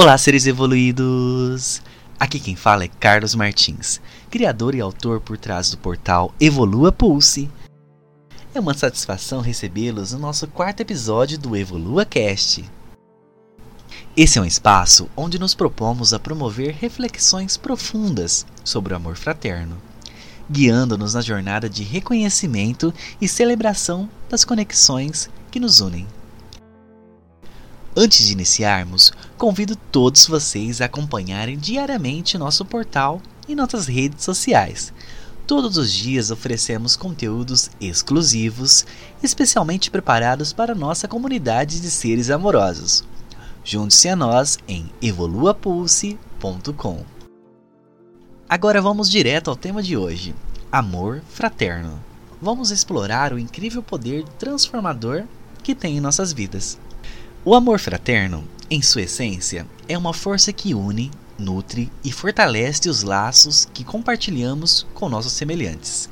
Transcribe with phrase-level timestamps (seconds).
[0.00, 1.82] Olá, seres evoluídos!
[2.20, 4.00] Aqui quem fala é Carlos Martins,
[4.30, 7.50] criador e autor por trás do portal Evolua Pulse.
[8.54, 12.64] É uma satisfação recebê-los no nosso quarto episódio do Evolua Cast.
[14.16, 19.76] Esse é um espaço onde nos propomos a promover reflexões profundas sobre o amor fraterno,
[20.48, 26.06] guiando-nos na jornada de reconhecimento e celebração das conexões que nos unem.
[28.00, 34.92] Antes de iniciarmos, convido todos vocês a acompanharem diariamente nosso portal e nossas redes sociais.
[35.48, 38.86] Todos os dias oferecemos conteúdos exclusivos,
[39.20, 43.02] especialmente preparados para nossa comunidade de seres amorosos.
[43.64, 47.04] Junte-se a nós em evoluapulse.com.
[48.48, 50.36] Agora vamos direto ao tema de hoje:
[50.70, 52.00] amor fraterno.
[52.40, 55.24] Vamos explorar o incrível poder transformador
[55.64, 56.78] que tem em nossas vidas.
[57.48, 63.02] O amor fraterno, em sua essência, é uma força que une, nutre e fortalece os
[63.02, 66.10] laços que compartilhamos com nossos semelhantes.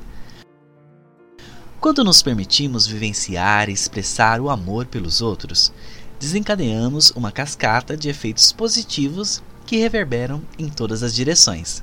[1.78, 5.74] Quando nos permitimos vivenciar e expressar o amor pelos outros,
[6.18, 11.82] desencadeamos uma cascata de efeitos positivos que reverberam em todas as direções.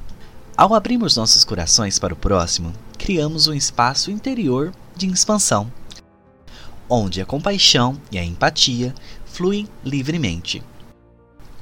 [0.58, 5.72] Ao abrirmos nossos corações para o próximo, criamos um espaço interior de expansão,
[6.90, 8.95] onde a compaixão e a empatia
[9.34, 10.62] fluem livremente.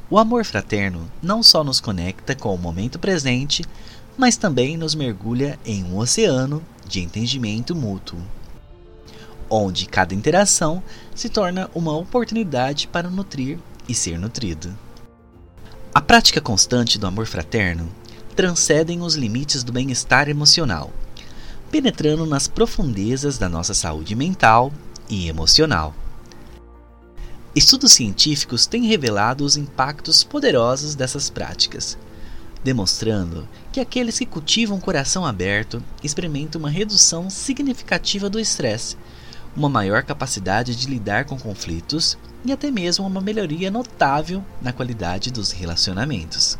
[0.09, 3.63] O amor fraterno não só nos conecta com o momento presente,
[4.17, 8.19] mas também nos mergulha em um oceano de entendimento mútuo,
[9.49, 10.83] onde cada interação
[11.15, 14.77] se torna uma oportunidade para nutrir e ser nutrido.
[15.95, 17.87] A prática constante do amor fraterno
[18.35, 20.91] transcende os limites do bem-estar emocional,
[21.71, 24.73] penetrando nas profundezas da nossa saúde mental
[25.09, 25.95] e emocional.
[27.53, 31.97] Estudos científicos têm revelado os impactos poderosos dessas práticas,
[32.63, 38.95] demonstrando que aqueles que cultivam coração aberto experimentam uma redução significativa do estresse,
[39.53, 45.29] uma maior capacidade de lidar com conflitos e até mesmo uma melhoria notável na qualidade
[45.29, 46.57] dos relacionamentos.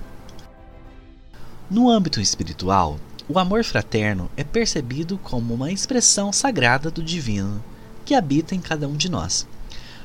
[1.69, 2.99] No âmbito espiritual,
[3.29, 7.63] o amor fraterno é percebido como uma expressão sagrada do divino
[8.03, 9.47] que habita em cada um de nós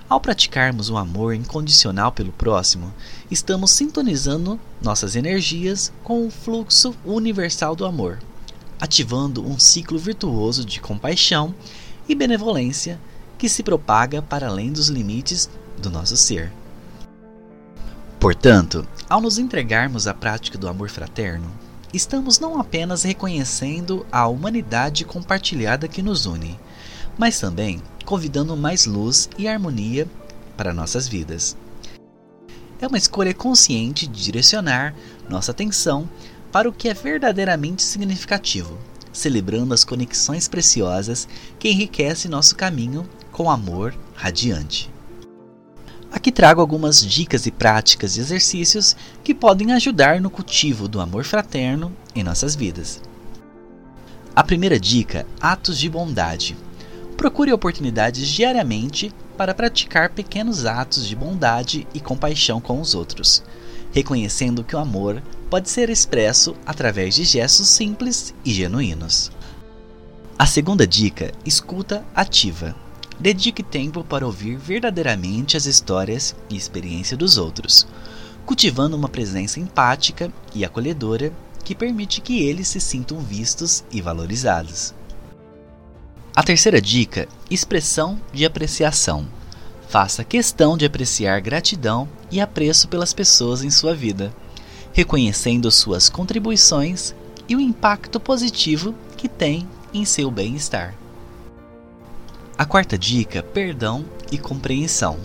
[0.09, 2.93] ao praticarmos o amor incondicional pelo próximo,
[3.31, 8.21] estamos sintonizando nossas energias com o fluxo universal do amor,
[8.81, 11.55] ativando um ciclo virtuoso de compaixão
[12.09, 13.01] e benevolência
[13.37, 16.53] que se propaga para além dos limites do nosso ser.
[18.21, 21.51] Portanto, ao nos entregarmos à prática do amor fraterno,
[21.93, 26.59] estamos não apenas reconhecendo a humanidade compartilhada que nos une,
[27.19, 30.07] mas também convidando mais luz e harmonia
[30.57, 31.57] para nossas vidas.
[32.81, 34.95] É uma escolha consciente de direcionar
[35.29, 36.09] nossa atenção
[36.53, 38.79] para o que é verdadeiramente significativo,
[39.13, 41.27] celebrando as conexões preciosas
[41.59, 44.91] que enriquecem nosso caminho com amor radiante.
[46.13, 51.25] Aqui trago algumas dicas e práticas e exercícios que podem ajudar no cultivo do amor
[51.25, 53.03] fraterno em nossas vidas.
[54.35, 56.57] A primeira dica: atos de bondade.
[57.17, 63.43] Procure oportunidades diariamente para praticar pequenos atos de bondade e compaixão com os outros,
[63.93, 69.33] reconhecendo que o amor pode ser expresso através de gestos simples e genuínos.
[70.39, 72.75] A segunda dica: escuta ativa.
[73.19, 77.87] Dedique tempo para ouvir verdadeiramente as histórias e experiência dos outros,
[78.45, 81.33] cultivando uma presença empática e acolhedora
[81.65, 84.93] que permite que eles se sintam vistos e valorizados.
[86.37, 89.27] A terceira dica: expressão de apreciação.
[89.89, 94.35] Faça questão de apreciar gratidão e apreço pelas pessoas em sua vida,
[94.93, 97.15] reconhecendo suas contribuições
[97.49, 100.95] e o impacto positivo que tem em seu bem-estar.
[102.59, 105.19] A quarta dica: perdão e compreensão.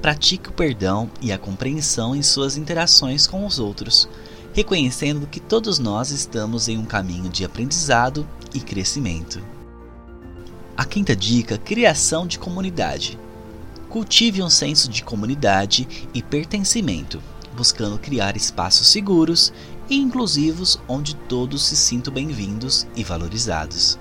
[0.00, 4.08] Pratique o perdão e a compreensão em suas interações com os outros,
[4.52, 9.42] reconhecendo que todos nós estamos em um caminho de aprendizado e crescimento.
[10.74, 13.18] A quinta dica: criação de comunidade.
[13.90, 17.22] Cultive um senso de comunidade e pertencimento,
[17.54, 19.52] buscando criar espaços seguros
[19.90, 23.98] e inclusivos onde todos se sintam bem-vindos e valorizados.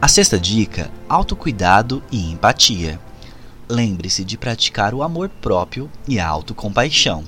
[0.00, 3.00] A sexta dica: autocuidado e empatia.
[3.68, 7.22] Lembre-se de praticar o amor próprio e a autocompaixão,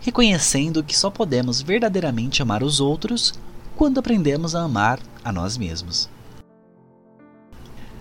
[0.00, 3.34] reconhecendo que só podemos verdadeiramente amar os outros
[3.74, 6.08] quando aprendemos a amar a nós mesmos.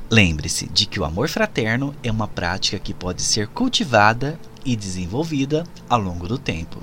[0.10, 5.64] Lembre-se de que o amor fraterno é uma prática que pode ser cultivada e desenvolvida
[5.90, 6.80] ao longo do tempo.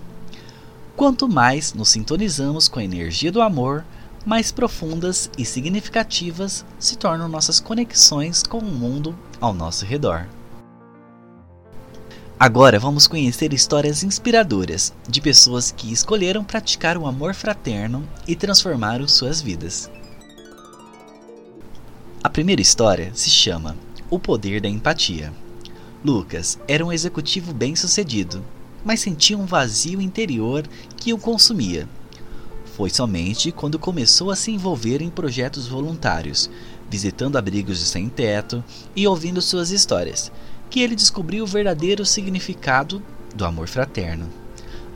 [0.97, 3.85] Quanto mais nos sintonizamos com a energia do amor,
[4.27, 10.27] mais profundas e significativas se tornam nossas conexões com o mundo ao nosso redor.
[12.39, 19.07] Agora vamos conhecer histórias inspiradoras de pessoas que escolheram praticar o amor fraterno e transformaram
[19.07, 19.89] suas vidas.
[22.25, 23.77] A primeira história se chama
[24.09, 25.33] O Poder da Empatia.
[26.05, 28.45] Lucas era um executivo bem-sucedido,
[28.85, 30.65] mas sentia um vazio interior
[30.97, 31.89] que o consumia.
[32.77, 36.49] Foi somente quando começou a se envolver em projetos voluntários,
[36.89, 38.63] visitando abrigos de sem-teto
[38.95, 40.31] e ouvindo suas histórias,
[40.71, 43.03] que ele descobriu o verdadeiro significado
[43.35, 44.42] do amor fraterno.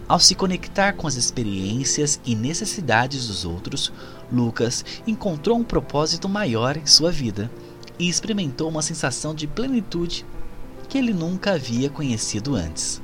[0.09, 3.93] Ao se conectar com as experiências e necessidades dos outros,
[4.33, 7.51] Lucas encontrou um propósito maior em sua vida
[7.99, 10.25] e experimentou uma sensação de plenitude
[10.89, 13.01] que ele nunca havia conhecido antes.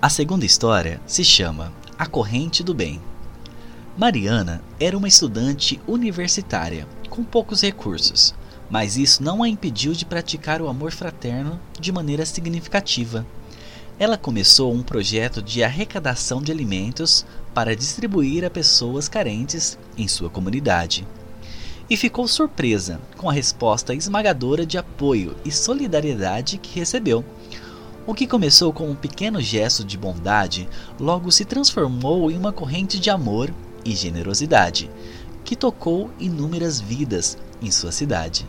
[0.00, 3.00] A segunda história se chama A Corrente do Bem.
[3.96, 8.34] Mariana era uma estudante universitária com poucos recursos
[8.70, 13.26] mas isso não a impediu de praticar o amor fraterno de maneira significativa.
[13.98, 20.30] Ela começou um projeto de arrecadação de alimentos para distribuir a pessoas carentes em sua
[20.30, 21.06] comunidade.
[21.90, 27.24] E ficou surpresa com a resposta esmagadora de apoio e solidariedade que recebeu.
[28.06, 30.68] O que começou com um pequeno gesto de bondade
[31.00, 33.52] logo se transformou em uma corrente de amor
[33.84, 34.88] e generosidade,
[35.44, 38.46] que tocou inúmeras vidas em sua cidade.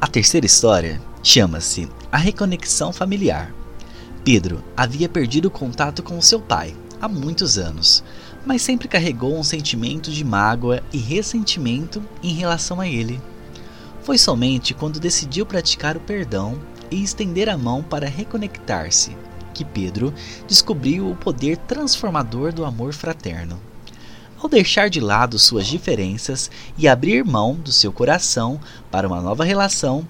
[0.00, 3.54] A terceira história chama-se A Reconexão Familiar.
[4.24, 8.02] Pedro havia perdido o contato com seu pai há muitos anos,
[8.44, 13.22] mas sempre carregou um sentimento de mágoa e ressentimento em relação a ele.
[14.02, 16.60] Foi somente quando decidiu praticar o perdão
[16.90, 19.16] e estender a mão para reconectar-se
[19.54, 20.12] que Pedro
[20.48, 23.56] descobriu o poder transformador do amor fraterno.
[24.42, 28.58] Ao deixar de lado suas diferenças e abrir mão do seu coração
[28.90, 30.08] para uma nova relação,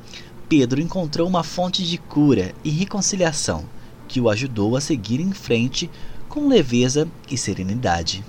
[0.50, 3.64] Pedro encontrou uma fonte de cura e reconciliação
[4.08, 5.88] que o ajudou a seguir em frente
[6.28, 8.24] com leveza e serenidade.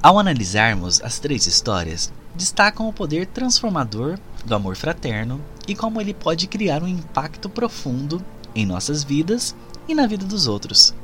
[0.00, 6.14] Ao analisarmos as três histórias, destacam o poder transformador do amor fraterno e como ele
[6.14, 9.52] pode criar um impacto profundo em nossas vidas
[9.88, 10.94] e na vida dos outros.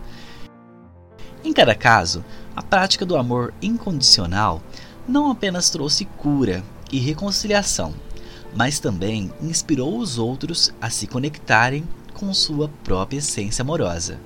[1.43, 2.25] Em cada caso,
[2.55, 4.63] a prática do amor incondicional
[5.09, 6.63] não apenas trouxe cura
[6.93, 7.93] e reconciliação,
[8.55, 14.19] mas também inspirou os outros a se conectarem com sua própria essência amorosa.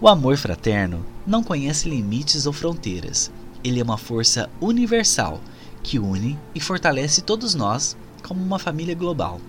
[0.00, 3.30] O amor fraterno não conhece limites ou fronteiras.
[3.64, 5.40] Ele é uma força universal
[5.82, 9.40] que une e fortalece todos nós como uma família global.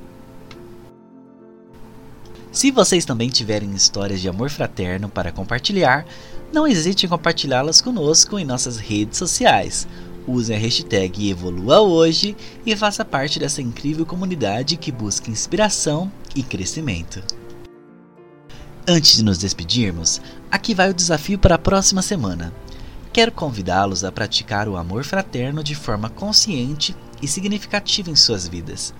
[2.51, 6.05] Se vocês também tiverem histórias de amor fraterno para compartilhar,
[6.51, 9.87] não hesite em compartilhá-las conosco em nossas redes sociais.
[10.27, 12.35] Use a hashtag EvoluaHoje
[12.65, 17.23] e faça parte dessa incrível comunidade que busca inspiração e crescimento.
[18.85, 20.21] Antes de nos despedirmos,
[20.51, 22.53] aqui vai o desafio para a próxima semana.
[23.13, 28.93] Quero convidá-los a praticar o amor fraterno de forma consciente e significativa em suas vidas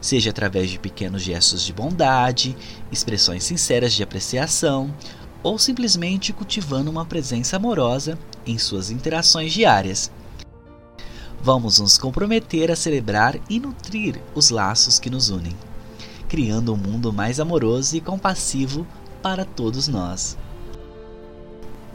[0.00, 2.56] seja através de pequenos gestos de bondade,
[2.90, 4.94] expressões sinceras de apreciação
[5.42, 10.10] ou simplesmente cultivando uma presença amorosa em suas interações diárias.
[11.42, 15.56] Vamos nos comprometer a celebrar e nutrir os laços que nos unem,
[16.28, 18.86] criando um mundo mais amoroso e compassivo
[19.22, 20.36] para todos nós.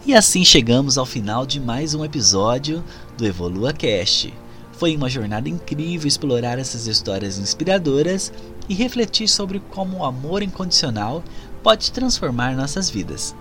[0.06, 2.84] E assim chegamos ao final de mais um episódio
[3.18, 4.34] do Evolua Cast
[4.78, 8.32] foi uma jornada incrível explorar essas histórias inspiradoras
[8.68, 11.24] e refletir sobre como o amor incondicional
[11.64, 13.34] pode transformar nossas vidas.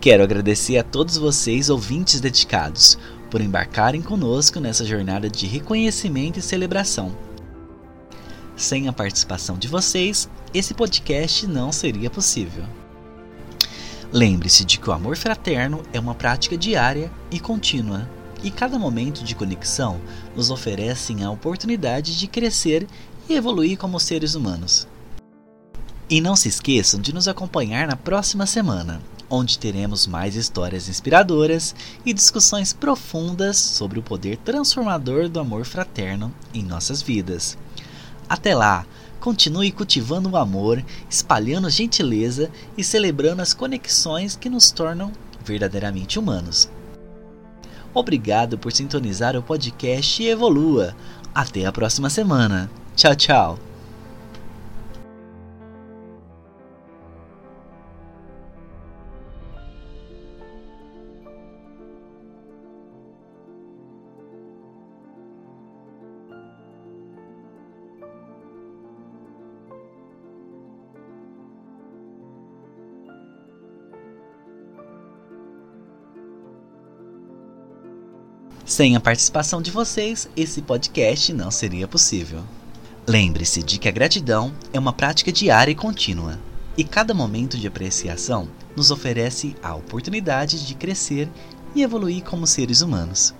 [0.00, 2.96] Quero agradecer a todos vocês, ouvintes dedicados,
[3.36, 7.14] por embarcarem conosco nessa jornada de reconhecimento e celebração.
[8.56, 12.64] Sem a participação de vocês, esse podcast não seria possível.
[14.10, 18.08] Lembre-se de que o amor fraterno é uma prática diária e contínua
[18.42, 20.00] e cada momento de conexão
[20.34, 22.86] nos oferecem a oportunidade de crescer
[23.28, 24.88] e evoluir como seres humanos.
[26.08, 31.74] E não se esqueçam de nos acompanhar na próxima semana, onde teremos mais histórias inspiradoras
[32.04, 37.58] e discussões profundas sobre o poder transformador do amor fraterno em nossas vidas.
[38.28, 38.86] Até lá,
[39.20, 45.12] continue cultivando o amor, espalhando gentileza e celebrando as conexões que nos tornam
[45.44, 46.68] verdadeiramente humanos.
[47.94, 50.94] Obrigado por sintonizar o podcast Evolua,
[51.34, 52.70] Até a próxima semana.
[52.94, 53.75] Tchau, tchau.
[78.66, 82.42] Sem a participação de vocês, esse podcast não seria possível.
[83.06, 86.36] Lembre-se de que a gratidão é uma prática diária e contínua,
[86.76, 91.28] e cada momento de apreciação nos oferece a oportunidade de crescer
[91.76, 93.32] e evoluir como seres humanos.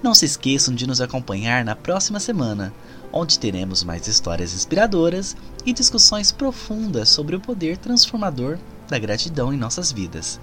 [0.00, 2.72] Não se esqueçam de nos acompanhar na próxima semana,
[3.12, 8.56] onde teremos mais histórias inspiradoras e discussões profundas sobre o poder transformador
[8.88, 10.38] da gratidão em nossas vidas.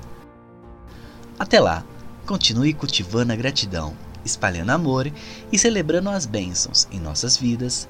[1.39, 1.85] Até lá!
[2.25, 5.11] Continue cultivando a gratidão, espalhando amor
[5.51, 7.87] e celebrando as bênçãos em nossas vidas.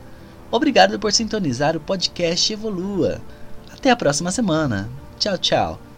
[0.50, 3.22] Obrigado por sintonizar o podcast Evolua.
[3.72, 4.90] Até a próxima semana.
[5.18, 5.91] Tchau, tchau.